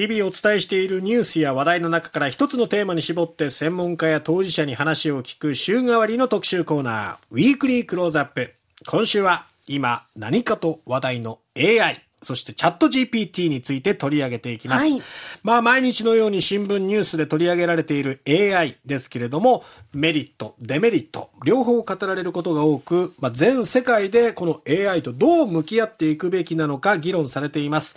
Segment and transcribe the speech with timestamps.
[0.00, 8.54] 日々お伝えしているニュースや話題の中から一つのテーマに絞って専門家や当事者に話を聞く週替わりの特集コーナー、ウィークリークローズアップ。
[8.86, 12.02] 今週は今何かと話題の AI。
[12.22, 14.84] そしてチャット GPT について取り上げていきます。
[14.84, 15.02] はい、
[15.42, 27.96] まあ毎日のように新聞ニュースで取り上げられている AI ですけれども、メリット、デメリット、両方語られることが多く、まあ、全世界でこの AI とどう向き合っていくべきなのか議論されています。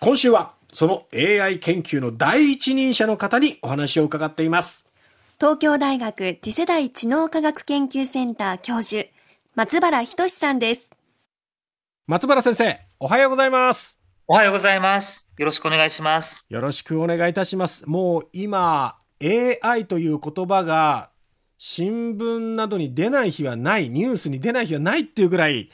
[0.00, 4.84] 今週はその AI 研究の第一人者の方にお話を伺っています。
[5.40, 9.08] 東京大学次世代知能科学研究センター教授、
[9.54, 10.90] 松原仁さんです。
[12.06, 13.98] 松原先生、おはようございます。
[14.26, 15.32] おはようございます。
[15.38, 16.44] よろしくお願いします。
[16.50, 17.88] よろしくお願いいたします。
[17.88, 21.08] もう今、AI という言葉が
[21.58, 25.70] 新聞などに出ない日はない、ニュースに出ない日はないっていうぐらい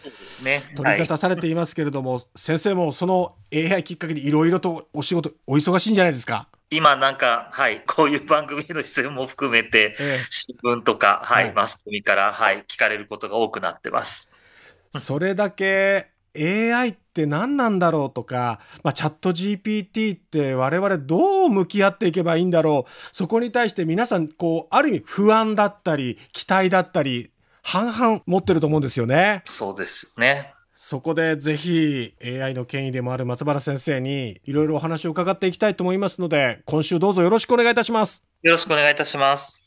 [0.77, 6.49] 取り沙汰されていますけれども、ねはい、先生もその AI きっかけでいろいろとお仕事、お忙しいんじゃないですか？
[6.71, 14.31] 今なんか、はい、こういう番組への出演も含めて、ええ、新聞とか、はい、はい、マスコミから、はい、聞かれることが多くなってます。
[14.99, 22.91] それだけ AI って何なんだろうとか、まあ、チャット GPT って我々どう向き合っていけばいいんだろう。
[23.13, 27.31] そこに対して皆さん、こう、ある意味不安だったり、期待だったり、
[27.63, 29.43] 半々持ってると思うんですよね。
[29.45, 30.55] そうですよね。
[30.85, 38.25] そこでぜひ AI の権威でもある松原先生にいろいろお話を伺っていきたいと思いますので、今週どうぞよろしくお願いいたします。
[38.43, 39.61] よろしくお願いいたします。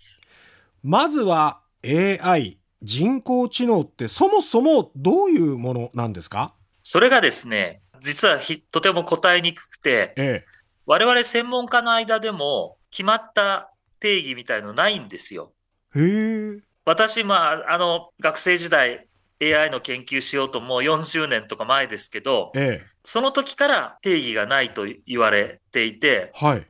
[0.84, 6.54] まずは AI、人工知能ってそもそもどういうものなんですか？
[6.84, 8.40] それがですね、実は
[8.72, 10.46] とても答えにくくて、ええ、
[10.86, 15.52] 我々専門家の間でも決まった定義みたいのないんですよ。
[15.96, 19.08] へ私、まあ、あの、学生時代、
[19.42, 26.68] AI の研究しようともう40年とか前ですけど、ええ、その時から定義がないと言われていて、はい。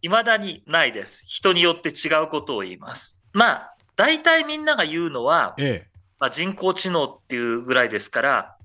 [0.00, 1.24] 未だにないです。
[1.28, 3.22] 人によって違うことを言います。
[3.32, 8.56] まあ、大体みんなが言うのは、ええ、まあ、人工知能っていうぐらいですから、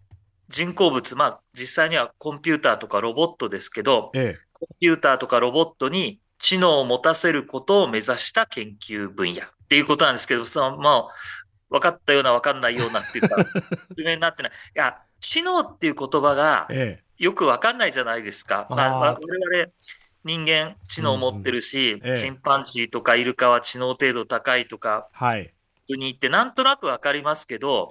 [0.49, 11.07] 人工物、まあ実際にはコンピューターとかロボットですけど、ええ、コンピューターとかロボットに知能を持たせることを目指した研究分野っていうことなんですけど、その、まあ、
[11.69, 13.35] 分かったような分かんないようなっていうか、
[13.89, 14.51] 説明になってない。
[14.51, 16.67] いや、知能っていう言葉が
[17.17, 18.67] よく分かんないじゃないですか。
[18.69, 19.71] ええ、まあ、まあ、我々
[20.27, 25.53] 人間知能を持ってるし、うんうんえ、チンパンジーとかイルカは知能程度高いとか、はい。
[25.87, 27.89] 国ってなんとなく分かりますけど、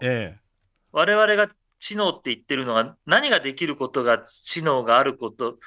[0.93, 1.49] 我々が
[1.81, 5.59] 知能って言ってるのは何ができることが知能があること、こ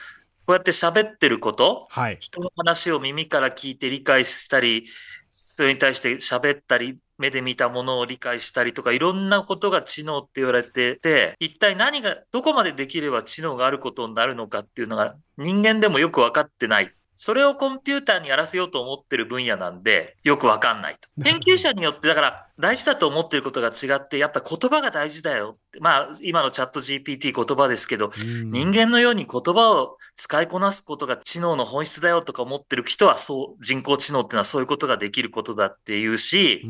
[0.50, 4.88] うやって喋ってること、はい、人の話を耳から聞いて理解したり、
[5.30, 16.94] それに対して喋ったり、目で見たものを理解したりとか、いろんなことが知能って言われてて、一体何が、どこまでできれば知能があることになるのかっていうのが人間でもよく分かってない。
[17.22, 21.10] それをコンピューターにやらせようと思ってる分野なんで、よくわかんないと。
[21.22, 25.58] 研究者によって、だから大事だと思ってることが違って、やっぱり言葉が大事だよ。
[25.80, 36.62] まあ、今のチャット GPT 言葉ですけど、人間のように言葉を使いこなすことが知能の本質だよとか思ってる人は、そう、人工知能っていうのはそういうことができることだっていうし、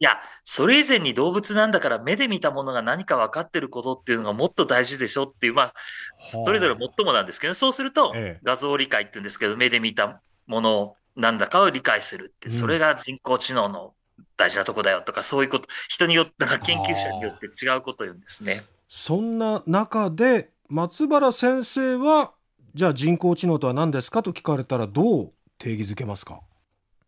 [0.00, 0.12] いや、
[0.44, 5.72] それ以前に動物なんだから目で見たものが何か分かってることっていうのがもっと大事でしょっていう、まあ、
[6.20, 13.92] それぞれ最もなんですけど、そうすると、画像理解って言うんですけど、目で見たものなんだかを理解するって、それが人工知能の
[14.42, 16.32] 大事なとこだよとか、そういうこと、人によって、
[16.64, 18.64] 研究者によって違うことを言うんですね。
[18.88, 22.32] そんな中で、松原先生は、
[22.74, 26.40] じゃあ人工知能とは何ですかと聞かれたら、どう定義づけますか？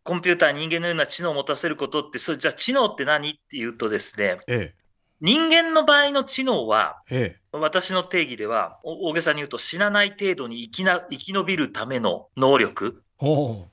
[0.05, 3.31] コンピューター人間のような知能を持たせることって、それじゃあ知能って何？
[3.31, 4.75] っていうとですね、ええ、
[5.21, 13.03] 人間の場合の知能は、ええ、私の定義では、大げさに言うと死なない程度に生きな生き延びるための能力。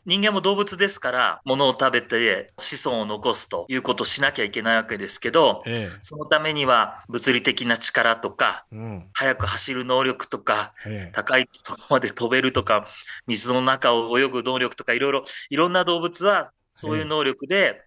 [0.06, 12.88] 人間も動物ですから、物を食べて子孫を残すということをしなきゃいけないわけですけど、ええ、そのためには物理的な力とか、うん、速く走る能力とか、え、高いところまで飛べるとか、
[13.25, 17.81] 水の中を泳ぐ能力とか、いろいろ、いろんな動物はそういう能力で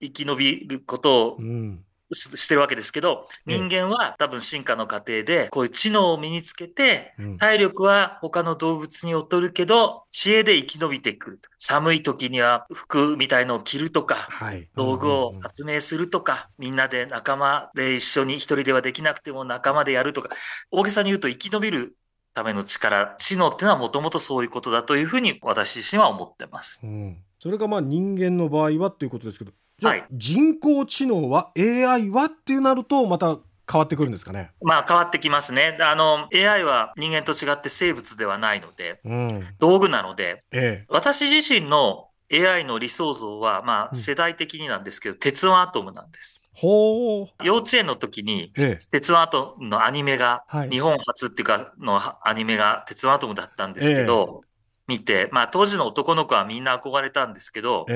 [0.00, 11.40] 生き延びることを、うんしてるわけですけど、人間は多分進化の過程で、こういう知能を身につけて、体力は他の動物に劣るけど、知恵で生き延びてくる。
[11.58, 14.28] 寒い時には服みたいのを着るとか、
[14.76, 20.30] 道具を発明するとか、みんなで仲間で一緒に一人ではできなくても仲間でやるとか、
[20.70, 21.96] 大げさに言うと生き延びる
[22.34, 26.80] ための力、知能っていうのはもともとそういうことだというふうに私自身は思ってます。
[26.82, 33.42] うん、それがまあ人間の場合はっていうことですけど、はい、人工知能は AI はってなるとまた考
[33.72, 34.50] 変わってくるんですかね？
[34.60, 35.78] まあ変わってきますね。
[35.80, 46.40] あの、AI は人間と違って生物ではないので、うん、道具なので、ええ、私自身の AI の理想像は、まあ世代的になんですけど、うん、鉄腕アトムなんです。
[46.54, 47.44] ほう。
[47.44, 54.42] 幼稚園の時に、鉄腕アトムのアニメが、日本初っていうか、のアニメが鉄腕アトムだったんですけど、
[54.86, 57.86] 見て、まあ当時の男の子はみんな憧れたんですけど、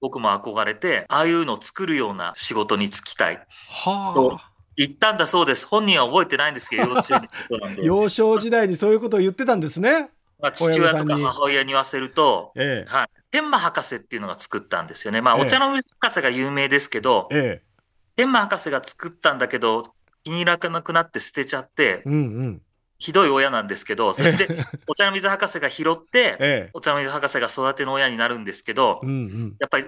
[0.00, 3.36] 僕も憧れて、ああいうのを作るような仕事に就きたい。
[3.84, 4.52] はあ。
[4.76, 5.66] 言ったんだそうです。
[5.66, 7.28] 本人は覚えてないんですけど、幼稚園
[7.76, 7.82] の。
[7.82, 10.10] 幼少時代にそういうことを言ってたんですね。
[10.40, 13.08] まあ、父親とか母親に言わせると、ええ、はい。
[13.32, 15.20] 天満博士っていうのが作ったんですよね。
[15.20, 17.82] まあ、お茶の水博士が有名ですけど、ええ、
[18.14, 19.82] 天満博士が作ったんだけど、
[20.22, 22.62] 気に入らなくなって捨てちゃって、うんうん、
[22.98, 24.48] ひどい親なんですけど、それで、
[24.86, 29.86] お茶の水博士が拾って、 ええ、お茶の水博士が育ての親になるんですけど、うんうん、やっぱり、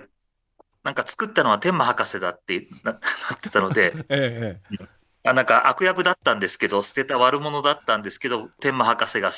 [0.84, 2.96] なんか作ったのは天満博士だって なっ
[3.40, 4.86] てたので、ええ、
[5.24, 9.30] あなんか悪役だったんですけど、捨てた悪者だったんですけど、天満博士が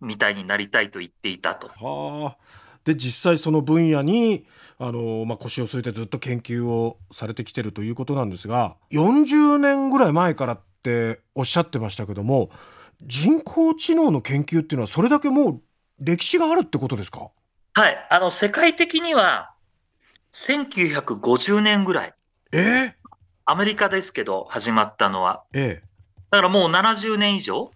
[0.00, 1.68] みたいになりたいと言っていたと。
[1.68, 2.62] はあ。
[2.84, 4.46] で、実際その分野に、
[4.78, 12.50] あの、まあ、腰を据えてずっと研究をされてきてるということなんですが、40年ぐらい前からっておっしゃってましたけども、
[13.02, 15.62] 人工知能の研究っていうのはそれだけもう
[15.98, 17.30] 歴史があるってことですか？
[17.74, 18.06] はい。
[18.10, 19.54] あの、世界的には、
[20.34, 22.14] 1950年ぐらい。
[22.52, 22.92] えー、
[23.44, 25.44] アメリカですけど、始まったのは。
[25.52, 25.88] ええ。
[26.30, 27.70] だからもう70年以上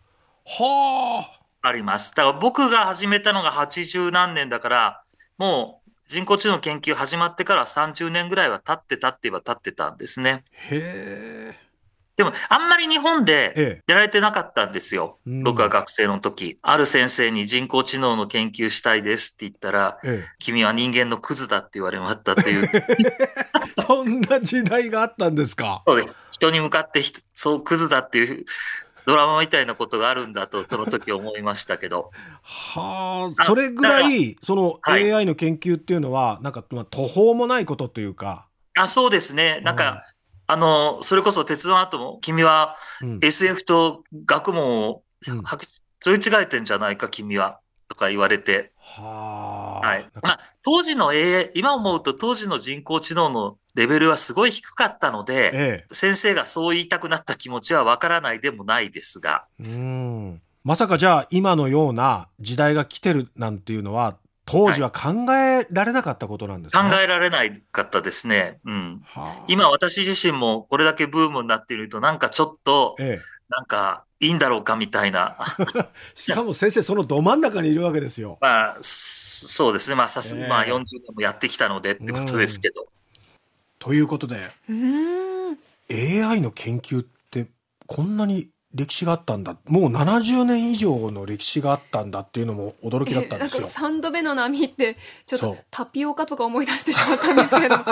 [0.45, 1.29] は
[1.63, 1.69] あ。
[1.69, 2.15] あります。
[2.15, 5.03] だから僕が始めたのが80何年だから、
[5.39, 10.45] もう人工知能研究始まってから30年ぐらいは経ってたって言えば経ってたんですね。
[10.53, 11.66] へえ。
[12.17, 15.19] でも、あんまり日本でやられてなかったんですよ。
[15.27, 16.59] ええ、僕は学生の時。
[16.63, 22.69] ある先生に人工知能の研究したいですって言ったら、え、君は人間のクズだって言われましたという。
[23.87, 25.83] そんな時代があったんですか？
[25.87, 26.17] そうです。
[26.31, 27.03] 人に向かって
[27.35, 28.45] そう、クズだっていう
[29.07, 32.11] ドラマみたいなことがあるんだと、その時思いましたけど。
[32.43, 38.49] はあ、それぐらい、その AI の研究っていうのは、はい、なんか、まあ、途方もないことというか。
[38.75, 39.61] あ、そうですね。
[39.63, 40.03] なんか、
[40.47, 42.77] あの、それこそ鉄腕アトム、君は
[43.21, 45.43] SF と学問を、うん、
[46.01, 47.61] 取り違えてんじゃないか、君は。
[47.89, 48.73] とか言われて。
[48.79, 49.87] はあ。
[49.87, 50.11] はい。
[50.23, 59.47] まあ、当時の AI、今思うと当時の人工知能のレベルはすごい低かったので、ええ、先生がそう言いたくなった気持ちはわからないでもないですが。
[59.61, 60.43] うん。
[60.65, 64.17] まさかじゃあ今のような時代が来てるなんていうのは
[64.47, 68.61] 当時は考えられなかったことなんですね、はい、考えられないかったですね。
[68.65, 69.03] うん。
[69.05, 75.37] はあ、今私自身もこれだけブームになっていると、なんかちょっと、ええ、なんかいいんだろうかみたいな。
[76.15, 78.39] しかも先生、そのど真ん中にいるわけですよ。
[78.41, 79.97] まあ、そうですね。
[79.97, 82.87] まあ、さす、えー、まあ40年もやってきたのでってことですけど。
[83.81, 84.37] ということで、
[85.91, 87.49] AI の研究って
[87.87, 89.57] こんなに歴史があったんだ。
[89.67, 93.63] もう70年以上の歴史があったんだっていうのも驚きだったんですよ。
[93.63, 94.97] なんか3度目の波って
[95.27, 97.77] ちょっとタピオカとか思い出してしまったんですけど。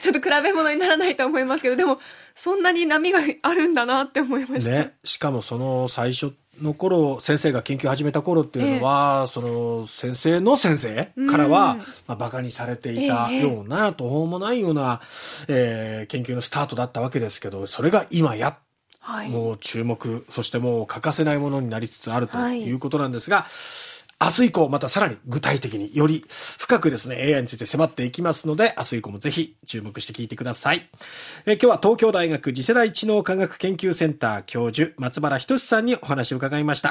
[0.00, 1.98] ちょっと比べ物にならないと思いますけどでも
[2.34, 4.70] そんなに波があるんだなって思いました。
[4.70, 6.32] ね、しかもその最初
[6.62, 15.00] の頃先生が研究を始めた頃っていうのは、えその先生の先生からは、まあ、バカにされていたような、途方もないような、
[15.48, 18.58] えー、研究のスタートだったわけですけどそれが今やっ
[19.06, 23.44] はい、もう注目、そしてもう欠かせないものになりつつあるということなんですが、はい
[24.20, 30.88] 明日以降またさらに具体的により深くですね AI について迫っていきますので明日以降もぜひ注目して聞いてください。
[31.46, 36.82] え今日は東京大学次世代知能科学研究センター教授松原仁さんにお話を伺いました